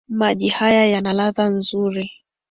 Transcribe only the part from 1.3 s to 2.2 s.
mzuri.